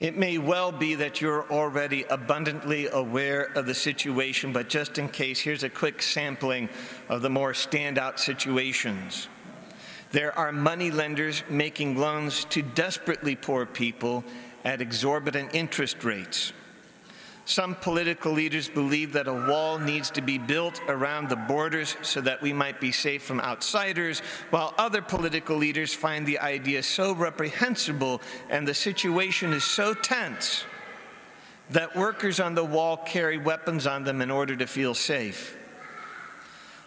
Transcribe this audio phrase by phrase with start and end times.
[0.00, 5.08] It may well be that you're already abundantly aware of the situation, but just in
[5.08, 6.68] case, here's a quick sampling
[7.08, 9.28] of the more standout situations.
[10.12, 14.22] There are money lenders making loans to desperately poor people
[14.64, 16.52] at exorbitant interest rates.
[17.48, 22.20] Some political leaders believe that a wall needs to be built around the borders so
[22.20, 27.14] that we might be safe from outsiders, while other political leaders find the idea so
[27.14, 30.66] reprehensible and the situation is so tense
[31.70, 35.56] that workers on the wall carry weapons on them in order to feel safe.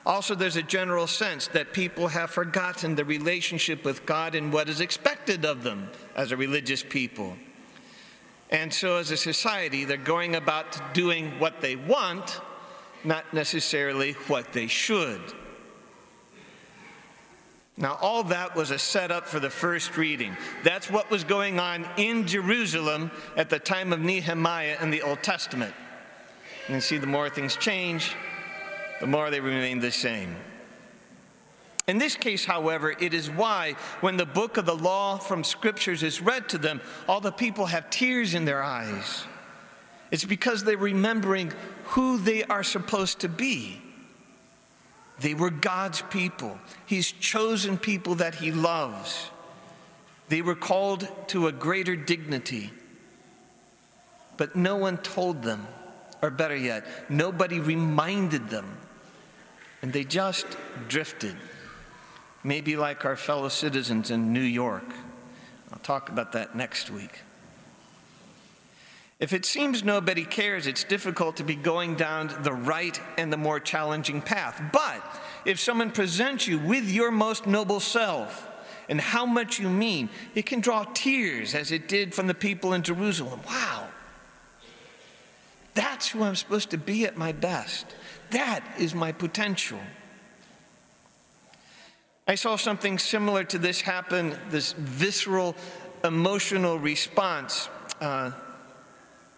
[0.05, 4.69] Also, there's a general sense that people have forgotten the relationship with God and what
[4.69, 7.35] is expected of them as a religious people.
[8.51, 12.41] And so, as a society, they're going about doing what they want,
[13.03, 15.21] not necessarily what they should.
[17.77, 20.35] Now, all that was a setup for the first reading.
[20.63, 25.23] That's what was going on in Jerusalem at the time of Nehemiah in the Old
[25.23, 25.73] Testament.
[26.67, 28.15] And you see, the more things change,
[28.99, 30.35] the more they remain the same.
[31.87, 36.03] In this case, however, it is why when the book of the law from scriptures
[36.03, 39.25] is read to them, all the people have tears in their eyes.
[40.11, 41.53] It's because they're remembering
[41.85, 43.81] who they are supposed to be.
[45.19, 49.29] They were God's people, He's chosen people that He loves.
[50.29, 52.71] They were called to a greater dignity.
[54.37, 55.67] But no one told them,
[56.21, 58.77] or better yet, nobody reminded them.
[59.81, 60.45] And they just
[60.87, 61.35] drifted
[62.43, 64.85] maybe like our fellow citizens in New York.
[65.71, 67.21] I'll talk about that next week.
[69.19, 73.37] If it seems nobody cares, it's difficult to be going down the right and the
[73.37, 74.59] more challenging path.
[74.73, 75.03] But
[75.45, 78.47] if someone presents you with your most noble self
[78.89, 82.73] and how much you mean, it can draw tears as it did from the people
[82.73, 83.41] in Jerusalem.
[83.45, 83.89] Wow.
[85.75, 87.85] That's who I'm supposed to be at my best.
[88.31, 89.79] That is my potential.
[92.31, 95.53] I saw something similar to this happen, this visceral
[96.01, 97.67] emotional response
[97.99, 98.31] uh,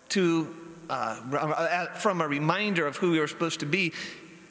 [0.10, 0.56] to,
[0.92, 3.94] uh, from a reminder of who we were supposed to be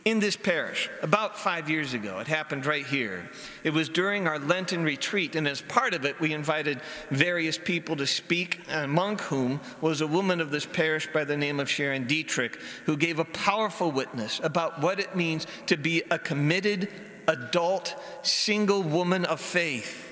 [0.05, 2.19] in this parish about five years ago.
[2.19, 3.31] It happened right here.
[3.63, 6.81] It was during our Lenten retreat, and as part of it, we invited
[7.13, 11.61] various people to speak, among whom was a woman of this parish by the name
[11.61, 16.19] of Sharon Dietrich, who gave a powerful witness about what it means to be a
[16.19, 16.89] committed,
[17.29, 20.09] adult, single woman of faith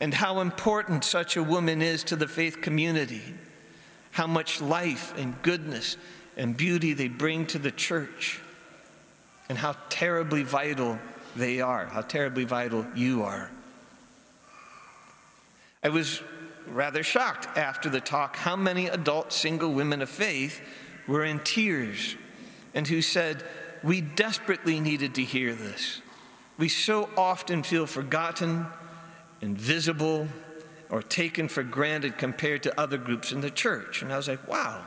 [0.00, 3.22] and how important such a woman is to the faith community,
[4.12, 5.96] how much life and goodness
[6.36, 8.40] and beauty they bring to the church,
[9.48, 10.98] and how terribly vital
[11.36, 13.50] they are, how terribly vital you are.
[15.82, 16.22] I was
[16.68, 20.60] rather shocked after the talk how many adult single women of faith
[21.06, 22.16] were in tears
[22.74, 23.44] and who said,
[23.82, 26.02] we desperately needed to hear this.
[26.58, 28.66] We so often feel forgotten,
[29.40, 30.28] invisible,
[30.90, 34.02] or taken for granted compared to other groups in the church.
[34.02, 34.84] And I was like, wow.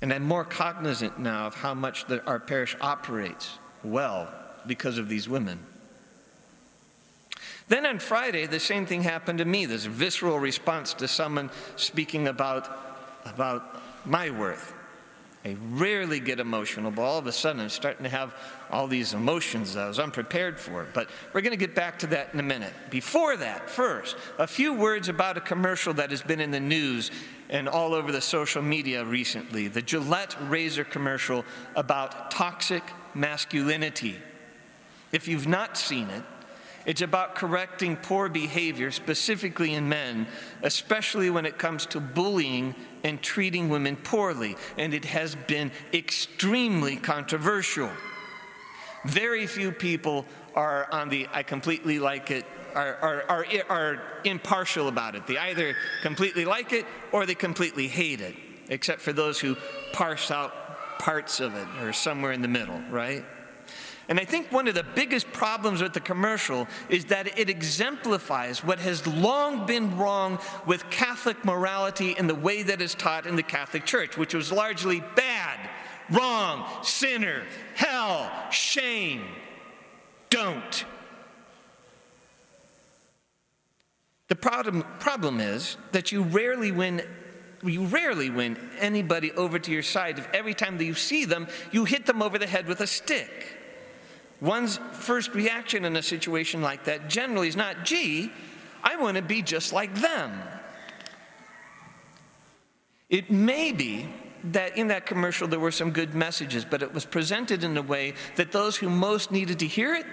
[0.00, 4.28] And I'm more cognizant now of how much the, our parish operates well
[4.66, 5.60] because of these women.
[7.68, 12.26] Then on Friday, the same thing happened to me this visceral response to someone speaking
[12.26, 12.68] about,
[13.24, 14.74] about my worth.
[15.44, 18.32] I rarely get emotional, but all of a sudden I'm starting to have
[18.70, 20.86] all these emotions that I was unprepared for.
[20.94, 22.72] But we're going to get back to that in a minute.
[22.90, 27.10] Before that, first, a few words about a commercial that has been in the news
[27.50, 34.16] and all over the social media recently the Gillette razor commercial about toxic masculinity.
[35.10, 36.22] If you've not seen it,
[36.84, 40.26] it's about correcting poor behavior, specifically in men,
[40.62, 44.56] especially when it comes to bullying and treating women poorly.
[44.76, 47.90] And it has been extremely controversial.
[49.04, 52.44] Very few people are on the I completely like it,
[52.74, 55.26] are, are, are, are impartial about it.
[55.26, 58.34] They either completely like it or they completely hate it,
[58.68, 59.56] except for those who
[59.92, 63.24] parse out parts of it or somewhere in the middle, right?
[64.12, 68.62] And I think one of the biggest problems with the commercial is that it exemplifies
[68.62, 73.36] what has long been wrong with Catholic morality in the way that is taught in
[73.36, 75.58] the Catholic Church, which was largely bad,
[76.10, 77.44] wrong, sinner,
[77.74, 79.24] hell, shame.
[80.28, 80.84] Don't.
[84.28, 87.00] The problem, problem is that you rarely win
[87.64, 91.46] you rarely win anybody over to your side if every time that you see them,
[91.70, 93.60] you hit them over the head with a stick
[94.42, 98.30] one's first reaction in a situation like that generally is not, gee,
[98.82, 100.42] I want to be just like them.
[103.08, 104.08] It may be
[104.44, 107.82] that in that commercial there were some good messages, but it was presented in a
[107.82, 110.06] way that those who most needed to hear it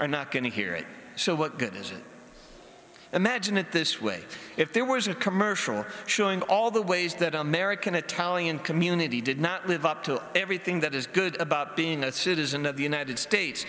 [0.00, 0.86] are not going to hear it.
[1.14, 2.02] So, what good is it?
[3.12, 4.22] Imagine it this way
[4.56, 9.66] if there was a commercial showing all the ways that American Italian community did not
[9.66, 13.64] live up to everything that is good about being a citizen of the United States,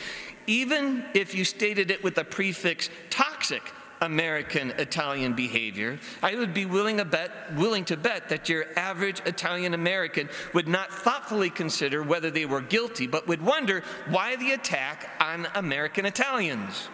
[0.45, 3.61] even if you stated it with the prefix toxic
[4.01, 9.21] American Italian behavior, I would be willing to, bet, willing to bet that your average
[9.25, 14.51] Italian American would not thoughtfully consider whether they were guilty, but would wonder why the
[14.51, 16.89] attack on American Italians.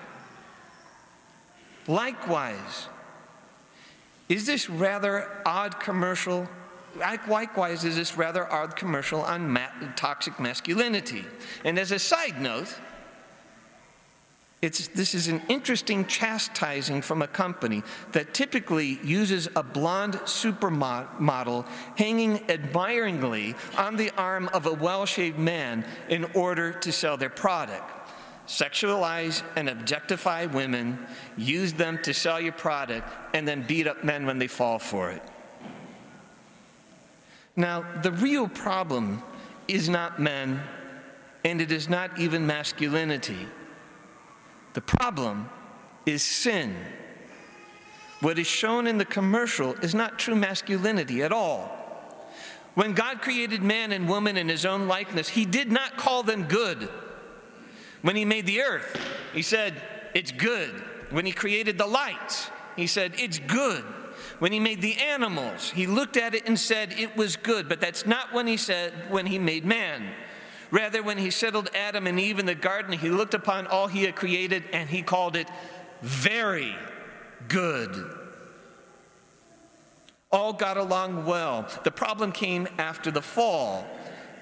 [1.87, 2.87] Likewise,
[4.27, 6.47] is this rather odd commercial?
[6.97, 11.25] Likewise, is this rather odd commercial on ma- toxic masculinity?
[11.63, 12.73] And as a side note,
[14.61, 17.83] it's, this is an interesting chastising from a company
[18.13, 21.67] that typically uses a blonde supermodel
[21.97, 27.29] hanging admiringly on the arm of a well shaved man in order to sell their
[27.29, 27.91] product.
[28.47, 30.99] Sexualize and objectify women,
[31.35, 35.09] use them to sell your product, and then beat up men when they fall for
[35.09, 35.23] it.
[37.55, 39.23] Now, the real problem
[39.67, 40.61] is not men,
[41.43, 43.47] and it is not even masculinity.
[44.73, 45.49] The problem
[46.05, 46.75] is sin.
[48.19, 51.71] What is shown in the commercial is not true masculinity at all.
[52.75, 56.43] When God created man and woman in his own likeness, he did not call them
[56.43, 56.89] good.
[58.05, 58.95] When he made the earth,
[59.33, 59.81] he said,
[60.13, 60.69] It's good.
[61.09, 63.83] When he created the lights, he said, It's good.
[64.37, 67.67] When he made the animals, he looked at it and said, It was good.
[67.67, 70.07] But that's not when he said, when he made man.
[70.69, 74.03] Rather, when he settled Adam and Eve in the garden, he looked upon all he
[74.03, 75.49] had created and he called it
[76.03, 76.75] very
[77.47, 78.05] good.
[80.31, 81.67] All got along well.
[81.83, 83.87] The problem came after the fall.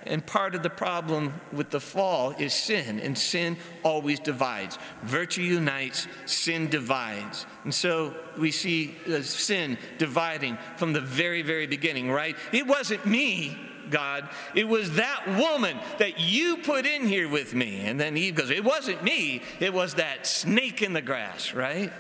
[0.06, 4.78] And part of the problem with the fall is sin, and sin always divides.
[5.02, 7.46] Virtue unites, sin divides.
[7.64, 12.36] And so we see uh, sin dividing from the very, very beginning, right?
[12.52, 13.58] It wasn't me
[13.90, 14.30] God.
[14.56, 17.82] It was that woman that you put in here with me.
[17.82, 21.92] And then Eve goes, It wasn't me, it was that snake in the grass, right?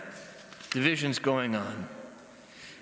[0.71, 1.87] Division's going on.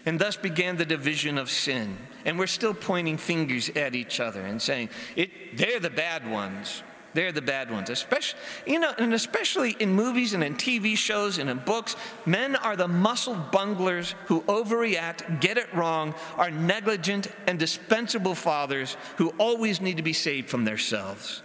[0.06, 1.98] And thus began the division of sin.
[2.26, 6.84] And we're still pointing fingers at each other and saying, it, they're the bad ones.
[7.14, 7.90] They're the bad ones.
[7.90, 11.96] Especially, you know, and especially in movies and in TV shows and in books,
[12.26, 18.96] men are the muscle bunglers who overreact, get it wrong, are negligent and dispensable fathers
[19.18, 21.42] who always need to be saved from themselves.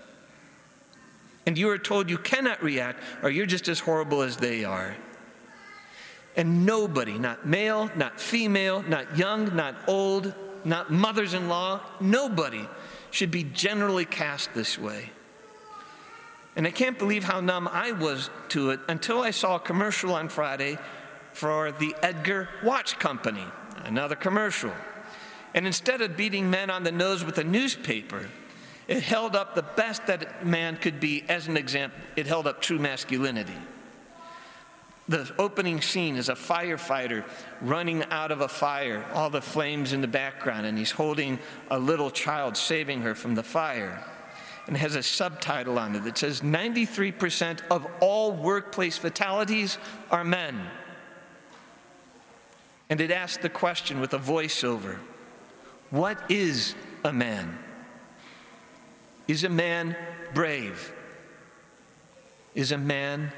[1.47, 4.97] And you are told you cannot react or you're just as horrible as they are.
[6.37, 10.35] And nobody, not male, not female, not young, not old,
[10.65, 12.69] not mothers in law, nobody
[13.11, 15.11] should be generally cast this way.
[16.57, 20.15] And I can't believe how numb I was to it until I saw a commercial
[20.15, 20.79] on Friday
[21.33, 23.45] for the Egard Watch Company,
[23.85, 24.73] another commercial.
[25.55, 28.29] And instead of beating men on the nose with a newspaper,
[28.89, 31.99] it held up the best that man could be as an example.
[32.17, 33.57] It held up true masculinity.
[35.09, 37.25] The opening scene is a firefighter
[37.61, 41.39] running out of a fire, all the flames in the background, and he's holding
[41.71, 44.05] a little child, saving her from the fire
[44.67, 49.79] and it has a subtitle on it that says 93% of all workplace fatalities
[50.11, 50.61] are men.
[52.91, 54.99] And it asks the question with a voiceover
[55.91, 57.59] What is a man?
[59.29, 59.97] Is a man
[60.35, 60.93] brave?
[62.55, 63.33] Is a man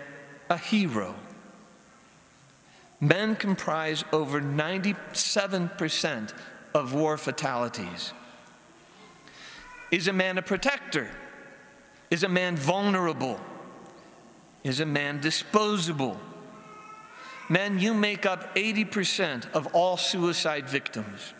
[0.48, 1.14] a hero?
[3.00, 6.32] Men comprise over 97%
[6.74, 8.12] of war fatalities.
[9.90, 11.10] Is a man a protector?
[12.10, 13.38] Is a man vulnerable?
[14.64, 16.18] Is a man disposable?
[17.48, 21.32] Men, you make up 80% of all suicide victims.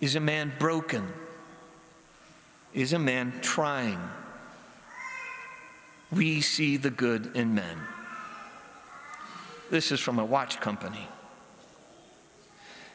[0.00, 1.06] Is a man broken?
[2.74, 4.00] Is a man trying?
[6.10, 7.78] We see the good in men.
[9.70, 11.08] This is from a watch company.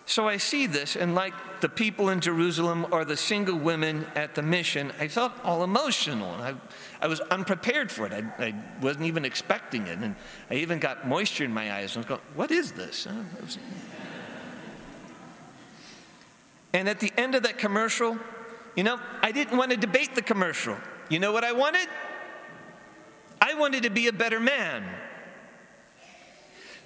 [0.05, 4.35] So I see this, and like the people in Jerusalem or the single women at
[4.35, 6.29] the mission, I felt all emotional.
[6.31, 6.55] I,
[7.01, 8.11] I was unprepared for it.
[8.11, 9.99] I, I, wasn't even expecting it.
[9.99, 10.15] And
[10.49, 11.95] I even got moisture in my eyes.
[11.95, 13.07] And I was going, What is this?
[16.73, 18.17] And at the end of that commercial,
[18.75, 20.75] you know, I didn't want to debate the commercial.
[21.09, 21.87] You know what I wanted?
[23.41, 24.83] I wanted to be a better man.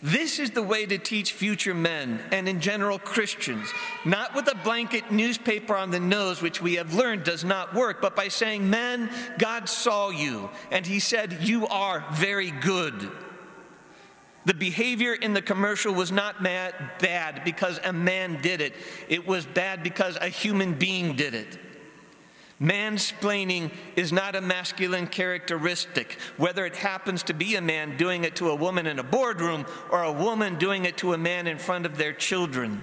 [0.02, 3.68] This is the way to teach future men and, in general, Christians,
[4.04, 8.02] not with a blanket newspaper on the nose, which we have learned does not work,
[8.02, 9.10] but by saying, Men,
[9.40, 13.10] God saw you, and He said, You are very good.
[14.46, 18.76] The behavior in the commercial was not mad, bad because a man did it,
[19.10, 21.58] it was bad because a human being did it.
[22.62, 28.38] Mansplaining is not a masculine characteristic, whether it happens to be a man doing it
[28.38, 31.58] to a woman in a boardroom or a woman doing it to a man in
[31.58, 32.82] front of their children.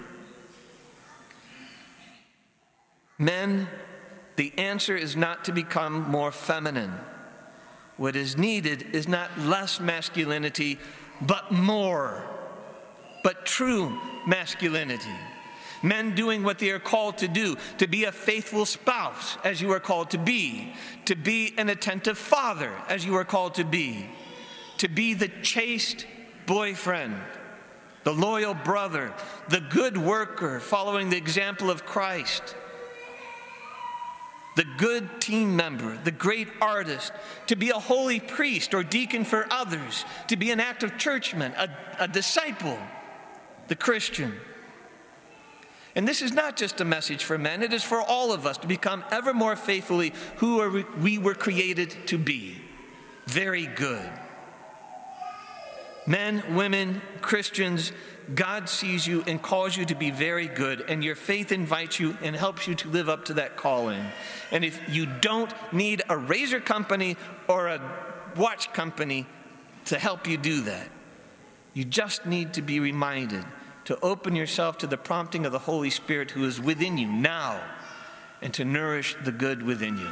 [3.19, 3.69] Men,
[4.37, 6.93] the answer is not to become more feminine.
[7.97, 10.79] What is needed is not less masculinity,
[11.21, 12.27] but more,
[13.23, 15.17] but true masculinity
[15.83, 19.73] men doing what they are called to do, to be a faithful spouse, as you
[19.73, 20.75] are called to be,
[21.05, 24.09] to be an attentive father, as you are called to be,
[24.79, 26.07] to be the chaste
[26.47, 27.17] boyfriend,
[28.05, 29.15] the loyal brother,
[29.49, 32.57] the good worker, following the example of Christ.
[34.55, 37.11] The good team member, the great artist,
[37.47, 41.71] to be a holy priest or deacon for others, to be an active churchman, a,
[42.01, 42.79] a disciple,
[43.69, 44.35] the Christian.
[45.95, 48.57] And this is not just a message for men, it is for all of us
[48.59, 52.57] to become ever more faithfully who we were created to be.
[53.27, 54.11] Very good.
[56.07, 57.93] Men, women, Christians,
[58.35, 62.17] God sees you and calls you to be very good, and your faith invites you
[62.23, 64.05] and helps you to live up to that calling.
[64.51, 67.81] And if you don't need a razor company or a
[68.37, 69.27] watch company
[69.87, 70.89] to help you do that,
[71.75, 73.45] you just need to be reminded
[73.85, 77.61] to open yourself to the prompting of the Holy Spirit who is within you now
[78.41, 80.11] and to nourish the good within you.